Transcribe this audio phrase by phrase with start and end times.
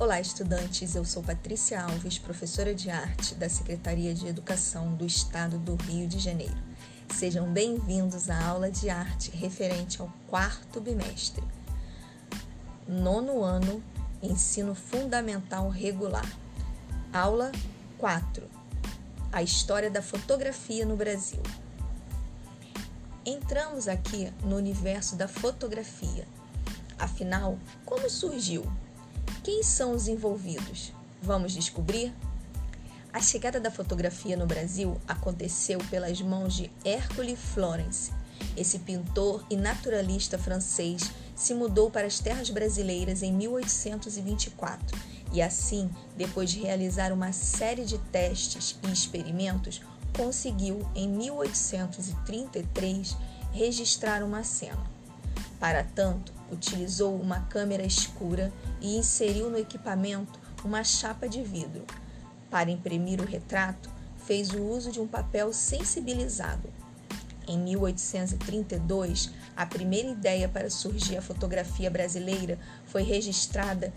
[0.00, 0.94] Olá, estudantes.
[0.94, 6.08] Eu sou Patrícia Alves, professora de arte da Secretaria de Educação do Estado do Rio
[6.08, 6.56] de Janeiro.
[7.14, 11.44] Sejam bem-vindos à aula de arte referente ao quarto bimestre,
[12.88, 13.84] nono ano,
[14.22, 16.34] ensino fundamental regular.
[17.12, 17.52] Aula
[17.98, 18.48] 4:
[19.30, 21.42] A história da fotografia no Brasil.
[23.26, 26.26] Entramos aqui no universo da fotografia.
[26.98, 28.64] Afinal, como surgiu?
[29.42, 30.92] Quem são os envolvidos?
[31.22, 32.12] Vamos descobrir?
[33.10, 38.12] A chegada da fotografia no Brasil aconteceu pelas mãos de Hercule Florence.
[38.54, 44.98] Esse pintor e naturalista francês se mudou para as terras brasileiras em 1824
[45.32, 49.80] e, assim, depois de realizar uma série de testes e experimentos,
[50.14, 53.16] conseguiu, em 1833,
[53.52, 54.84] registrar uma cena.
[55.58, 61.84] Para tanto, utilizou uma câmera escura e inseriu no equipamento uma chapa de vidro.
[62.50, 63.90] Para imprimir o retrato,
[64.24, 66.68] fez o uso de um papel sensibilizado.
[67.46, 73.92] Em 1832, a primeira ideia para surgir a fotografia brasileira foi registrada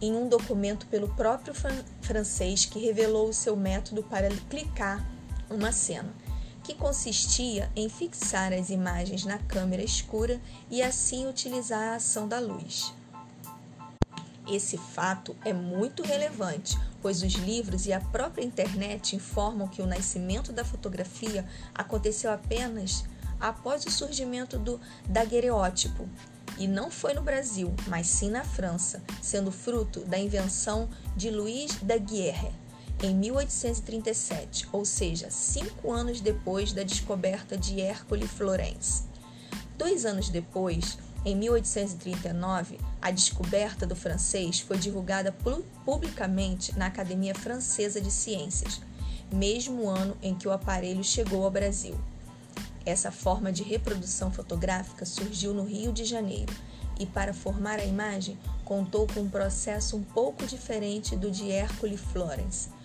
[0.00, 1.54] em um documento pelo próprio
[2.02, 5.06] francês que revelou o seu método para clicar
[5.50, 6.12] uma cena
[6.66, 12.40] que consistia em fixar as imagens na câmera escura e assim utilizar a ação da
[12.40, 12.92] luz.
[14.48, 19.86] Esse fato é muito relevante, pois os livros e a própria internet informam que o
[19.86, 23.04] nascimento da fotografia aconteceu apenas
[23.38, 26.08] após o surgimento do daguerreótipo,
[26.58, 31.76] e não foi no Brasil, mas sim na França, sendo fruto da invenção de Louis
[31.80, 32.65] Daguerre
[33.02, 39.04] em 1837, ou seja, cinco anos depois da descoberta de Hercule Florence.
[39.76, 45.36] Dois anos depois, em 1839, a descoberta do francês foi divulgada
[45.84, 48.80] publicamente na Academia Francesa de Ciências,
[49.30, 51.98] mesmo ano em que o aparelho chegou ao Brasil.
[52.86, 56.54] Essa forma de reprodução fotográfica surgiu no Rio de Janeiro
[56.98, 61.96] e, para formar a imagem, contou com um processo um pouco diferente do de Hercule
[61.96, 62.75] Florence.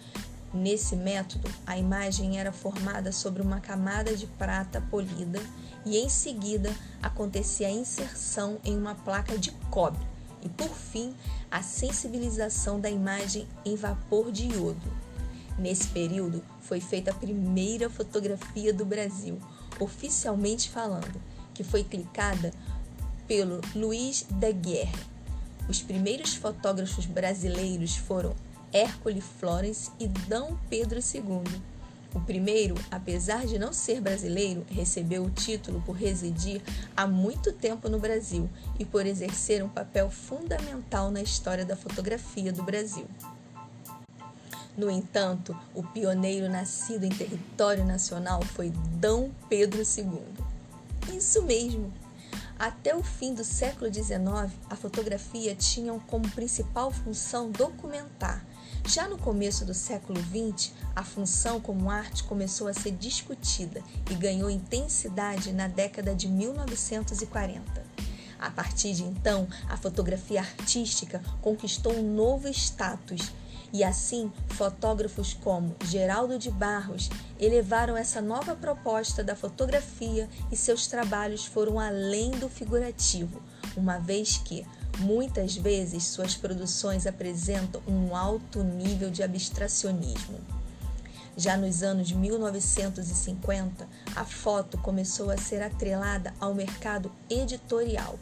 [0.53, 5.41] Nesse método, a imagem era formada sobre uma camada de prata polida
[5.85, 10.05] e em seguida acontecia a inserção em uma placa de cobre
[10.43, 11.15] e, por fim,
[11.49, 14.91] a sensibilização da imagem em vapor de iodo.
[15.57, 19.39] Nesse período, foi feita a primeira fotografia do Brasil,
[19.79, 21.21] oficialmente falando,
[21.53, 22.51] que foi clicada
[23.27, 25.11] pelo Luiz Daguerre.
[25.69, 28.35] Os primeiros fotógrafos brasileiros foram
[28.73, 30.35] Hércule Florence e D.
[30.69, 31.61] Pedro II.
[32.13, 36.61] O primeiro, apesar de não ser brasileiro, recebeu o título por residir
[36.95, 42.51] há muito tempo no Brasil e por exercer um papel fundamental na história da fotografia
[42.51, 43.07] do Brasil.
[44.77, 49.29] No entanto, o pioneiro nascido em território nacional foi D.
[49.47, 50.21] Pedro II.
[51.15, 51.93] Isso mesmo!
[52.59, 58.45] Até o fim do século XIX, a fotografia tinha como principal função documentar
[58.85, 64.15] já no começo do século XX, a função como arte começou a ser discutida e
[64.15, 67.83] ganhou intensidade na década de 1940.
[68.39, 73.31] A partir de então, a fotografia artística conquistou um novo status
[73.71, 77.09] e assim fotógrafos como Geraldo de Barros
[77.39, 83.41] elevaram essa nova proposta da fotografia e seus trabalhos foram além do figurativo,
[83.77, 84.65] uma vez que
[84.99, 90.39] Muitas vezes suas produções apresentam um alto nível de abstracionismo.
[91.35, 98.19] Já nos anos 1950, a foto começou a ser atrelada ao mercado editorial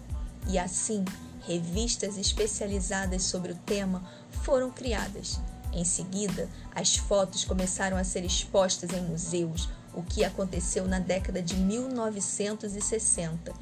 [0.47, 1.03] e assim
[1.41, 4.03] revistas especializadas sobre o tema
[4.43, 5.39] foram criadas.
[5.73, 11.41] Em seguida, as fotos começaram a ser expostas em museus, o que aconteceu na década
[11.41, 13.53] de 1960,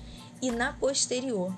[0.42, 1.53] e na posterior,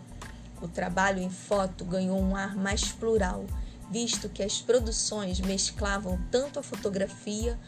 [0.62, 3.46] o trabalho em foto ganhou um ar mais plural,
[3.90, 7.60] visto que as produções mesclavam tanto a fotografia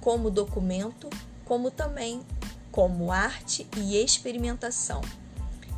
[0.00, 1.10] como documento,
[1.44, 2.22] como também
[2.70, 5.00] como arte e experimentação.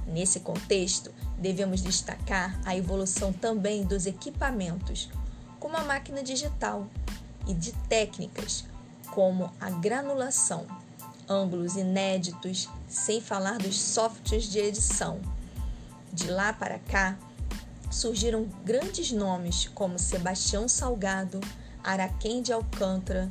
[0.07, 5.09] Nesse contexto, devemos destacar a evolução também dos equipamentos,
[5.61, 6.89] como a máquina digital,
[7.47, 8.65] e de técnicas,
[9.11, 10.67] como a granulação,
[11.29, 15.21] ângulos inéditos, sem falar dos softwares de edição
[16.19, 17.17] de lá para cá,
[17.91, 21.41] surgiram grandes nomes como Sebastião Salgado,
[21.83, 23.31] Araquém de Alcântara,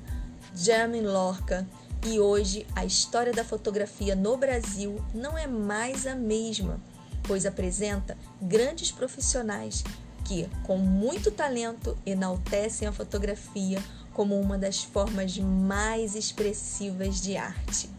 [0.56, 1.68] Jeremy Lorca,
[2.06, 6.80] e hoje a história da fotografia no Brasil não é mais a mesma,
[7.24, 9.84] pois apresenta grandes profissionais
[10.24, 17.90] que, com muito talento, enaltecem a fotografia como uma das formas mais expressivas de arte.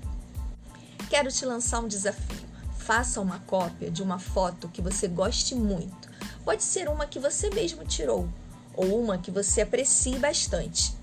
[1.11, 2.48] Quero te lançar um desafio.
[2.89, 6.09] Faça uma cópia de uma foto que você goste muito.
[6.43, 8.27] Pode ser uma que você mesmo tirou
[8.75, 10.97] ou uma que você aprecie bastante.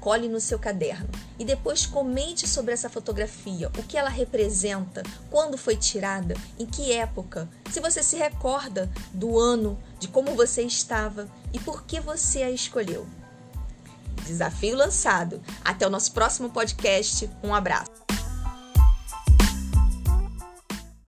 [0.00, 1.06] Cole no seu caderno
[1.38, 6.94] e depois comente sobre essa fotografia, o que ela representa, quando foi tirada, em que
[6.94, 12.42] época, se você se recorda do ano, de como você estava e por que você
[12.42, 13.06] a escolheu.
[14.24, 15.42] Desafio lançado.
[15.62, 17.28] Até o nosso próximo podcast.
[17.44, 17.97] Um abraço.